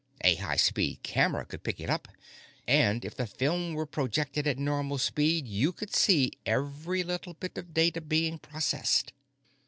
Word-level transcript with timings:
A 0.21 0.33
high 0.33 0.55
speed 0.55 1.03
camera 1.03 1.45
could 1.45 1.61
pick 1.61 1.79
it 1.79 1.87
up, 1.87 2.07
and 2.67 3.05
if 3.05 3.13
the 3.15 3.27
film 3.27 3.75
were 3.75 3.85
projected 3.85 4.47
at 4.47 4.57
normal 4.57 4.97
speed, 4.97 5.47
you 5.47 5.71
could 5.71 5.93
see 5.93 6.31
every 6.43 7.03
little 7.03 7.35
bit 7.35 7.55
of 7.55 7.71
data 7.75 8.01
being 8.01 8.39
processed." 8.39 9.13